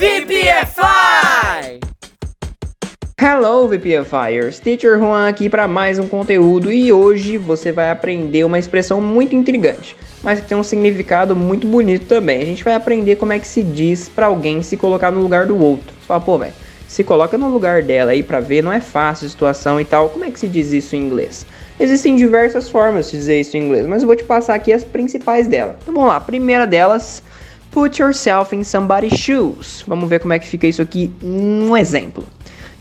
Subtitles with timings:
[0.00, 1.78] VPFI!
[3.20, 8.58] Hello VPFires, Teacher Juan aqui para mais um conteúdo e hoje você vai aprender uma
[8.58, 12.40] expressão muito intrigante, mas que tem um significado muito bonito também.
[12.40, 15.44] A gente vai aprender como é que se diz para alguém se colocar no lugar
[15.44, 15.94] do outro.
[16.06, 16.54] Fala, pô, velho,
[16.88, 20.08] se coloca no lugar dela aí para ver, não é fácil a situação e tal.
[20.08, 21.44] Como é que se diz isso em inglês?
[21.78, 24.82] Existem diversas formas de dizer isso em inglês, mas eu vou te passar aqui as
[24.82, 25.76] principais delas.
[25.82, 27.22] Então vamos lá, a primeira delas
[27.70, 29.84] Put yourself in somebody's shoes.
[29.86, 32.26] Vamos ver como é que fica isso aqui um exemplo.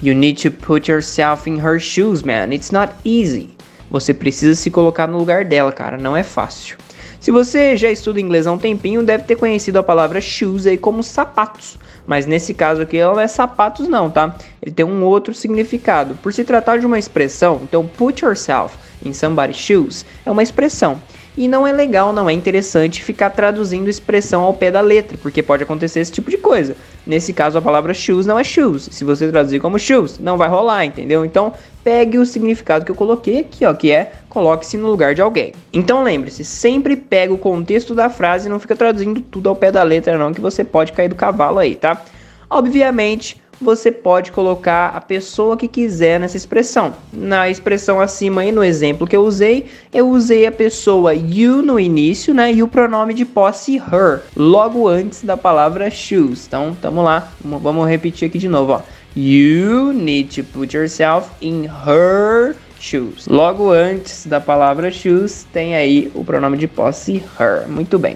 [0.02, 2.52] You need to put yourself in her shoes, man.
[2.52, 3.52] It's not easy.
[3.92, 5.96] Você precisa se colocar no lugar dela, cara.
[5.96, 6.78] Não é fácil.
[7.20, 10.78] Se você já estuda inglês há um tempinho, deve ter conhecido a palavra shoes aí
[10.78, 11.78] como sapatos.
[12.08, 14.36] Mas nesse caso aqui, ela não é sapatos não, tá?
[14.60, 16.16] Ele tem um outro significado.
[16.16, 21.00] Por se tratar de uma expressão, então put yourself in somebody's shoes é uma expressão.
[21.38, 25.42] E não é legal, não é interessante ficar traduzindo expressão ao pé da letra, porque
[25.42, 26.76] pode acontecer esse tipo de coisa.
[27.06, 28.90] Nesse caso, a palavra shoes não é shoes.
[28.92, 31.24] Se você traduzir como shoes, não vai rolar, entendeu?
[31.24, 35.22] Então, pegue o significado que eu coloquei aqui, ó, que é coloque-se no lugar de
[35.22, 35.54] alguém.
[35.72, 39.72] Então, lembre-se, sempre pega o contexto da frase e não fica traduzindo tudo ao pé
[39.72, 42.04] da letra, não, que você pode cair do cavalo aí, tá?
[42.50, 46.94] Obviamente, você pode colocar a pessoa que quiser nessa expressão.
[47.12, 51.80] Na expressão acima aí, no exemplo que eu usei, eu usei a pessoa you no
[51.80, 52.52] início, né?
[52.52, 56.46] E o pronome de posse her, logo antes da palavra shoes.
[56.48, 57.32] Então, tamo lá.
[57.44, 58.82] Vamos repetir aqui de novo, ó.
[59.16, 63.28] You need to put yourself in her shoes.
[63.28, 67.68] Logo antes da palavra shoes, tem aí o pronome de posse her.
[67.68, 68.16] Muito bem.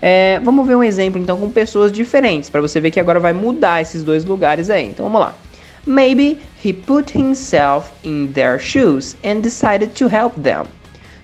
[0.00, 3.32] É, vamos ver um exemplo então com pessoas diferentes, para você ver que agora vai
[3.32, 4.86] mudar esses dois lugares aí.
[4.86, 5.34] Então vamos lá.
[5.86, 10.66] Maybe he put himself in their shoes and decided to help them.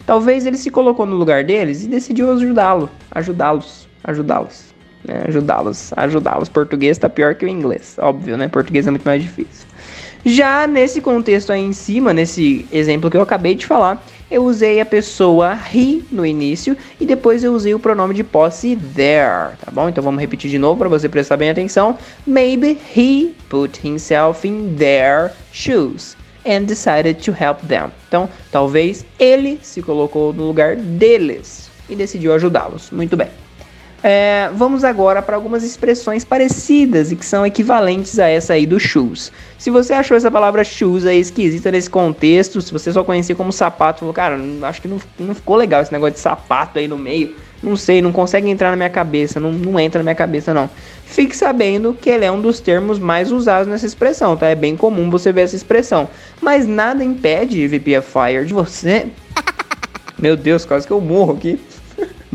[0.07, 5.25] Talvez ele se colocou no lugar deles e decidiu ajudá-lo, ajudá-los, ajudá-los, né?
[5.29, 6.49] ajudá-los, ajudá-los.
[6.49, 8.49] Português tá pior que o inglês, óbvio, né?
[8.49, 9.67] Português é muito mais difícil.
[10.27, 14.81] Já nesse contexto aí em cima, nesse exemplo que eu acabei de falar, eu usei
[14.81, 19.71] a pessoa he no início e depois eu usei o pronome de posse there, tá
[19.73, 19.89] bom?
[19.89, 21.99] Então vamos repetir de novo para você prestar bem atenção.
[22.27, 27.91] Maybe he put himself in their shoes and decided to help them.
[28.09, 32.91] Então, talvez ele se colocou no lugar deles e decidiu ajudá-los.
[32.91, 33.29] Muito bem.
[34.07, 38.79] É, vamos agora para algumas expressões parecidas e que são equivalentes a essa aí do
[38.79, 39.33] shoes.
[39.57, 43.51] Se você achou essa palavra shoes aí esquisita nesse contexto, se você só conhecia como
[43.51, 46.99] sapato, falou, cara, acho que não, não ficou legal esse negócio de sapato aí no
[46.99, 50.53] meio, não sei, não consegue entrar na minha cabeça, não, não entra na minha cabeça
[50.53, 50.69] não.
[51.07, 54.49] Fique sabendo que ele é um dos termos mais usados nessa expressão, tá?
[54.49, 56.11] É bem comum você ver essa expressão.
[56.43, 59.07] Mas nada impede, VP Fire, de você...
[60.21, 61.59] Meu Deus, quase que eu morro aqui.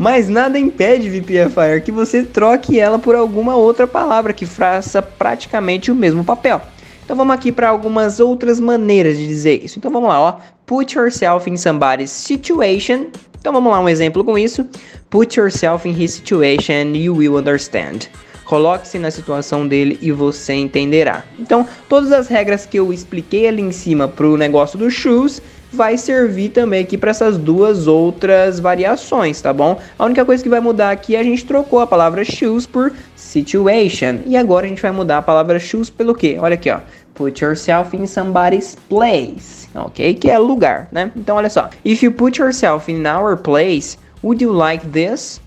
[0.00, 5.92] Mas nada impede, VPFire, que você troque ela por alguma outra palavra que faça praticamente
[5.92, 6.58] o mesmo papel.
[7.04, 9.78] Então vamos aqui para algumas outras maneiras de dizer isso.
[9.78, 10.36] Então vamos lá, ó.
[10.64, 13.08] Put yourself in somebody's situation.
[13.38, 14.66] Então vamos lá, um exemplo com isso.
[15.10, 18.08] Put yourself in his situation, you will understand.
[18.50, 21.22] Coloque-se na situação dele e você entenderá.
[21.38, 25.40] Então, todas as regras que eu expliquei ali em cima para o negócio dos shoes
[25.72, 29.78] vai servir também aqui para essas duas outras variações, tá bom?
[29.96, 32.92] A única coisa que vai mudar aqui é a gente trocou a palavra shoes por
[33.14, 34.18] situation.
[34.26, 36.36] E agora a gente vai mudar a palavra shoes pelo quê?
[36.40, 36.80] Olha aqui, ó.
[37.14, 40.12] Put yourself in somebody's place, ok?
[40.14, 41.12] Que é lugar, né?
[41.14, 41.70] Então olha só.
[41.84, 45.40] If you put yourself in our place, would you like this?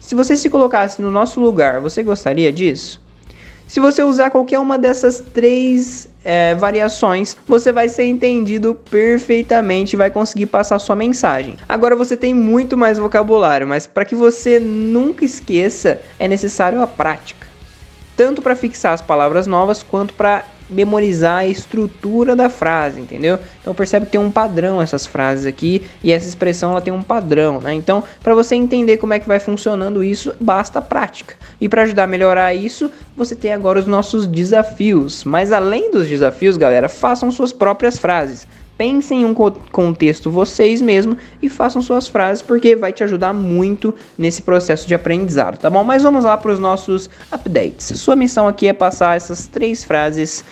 [0.00, 3.00] Se você se colocasse no nosso lugar, você gostaria disso?
[3.68, 9.96] Se você usar qualquer uma dessas três é, variações, você vai ser entendido perfeitamente e
[9.96, 11.56] vai conseguir passar sua mensagem.
[11.68, 16.86] Agora você tem muito mais vocabulário, mas para que você nunca esqueça, é necessário a
[16.88, 17.46] prática.
[18.16, 23.38] Tanto para fixar as palavras novas quanto para memorizar a estrutura da frase, entendeu?
[23.60, 27.02] Então percebe que tem um padrão essas frases aqui e essa expressão ela tem um
[27.02, 27.74] padrão, né?
[27.74, 31.34] Então, para você entender como é que vai funcionando isso, basta prática.
[31.60, 35.24] E para ajudar a melhorar isso, você tem agora os nossos desafios.
[35.24, 38.46] Mas além dos desafios, galera, façam suas próprias frases
[38.80, 43.94] pensem em um contexto vocês mesmos e façam suas frases, porque vai te ajudar muito
[44.16, 45.84] nesse processo de aprendizado, tá bom?
[45.84, 48.00] Mas vamos lá para os nossos updates.
[48.00, 50.42] Sua missão aqui é passar essas três frases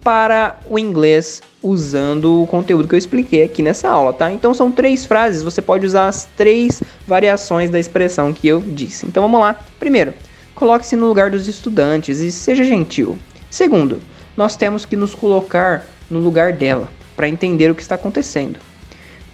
[0.00, 4.30] para o inglês usando o conteúdo que eu expliquei aqui nessa aula, tá?
[4.30, 9.06] Então são três frases, você pode usar as três variações da expressão que eu disse.
[9.06, 9.58] Então vamos lá.
[9.80, 10.14] Primeiro,
[10.54, 13.18] coloque-se no lugar dos estudantes e seja gentil.
[13.50, 14.00] Segundo,
[14.36, 18.58] nós temos que nos colocar no lugar dela para entender o que está acontecendo.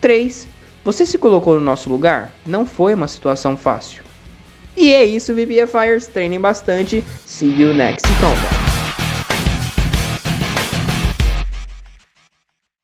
[0.01, 0.49] 3.
[0.85, 2.33] Você se colocou no nosso lugar?
[2.47, 4.03] Não foi uma situação fácil.
[4.77, 6.07] E é isso, VBFires.
[6.07, 7.05] Treinem bastante.
[7.27, 8.58] See you next combat.